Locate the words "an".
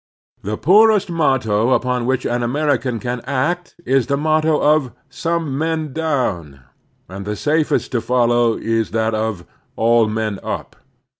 2.25-2.41